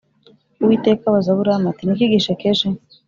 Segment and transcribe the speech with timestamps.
[0.63, 2.65] Uwiteka abaza Aburahamu ati Ni iki gishekeje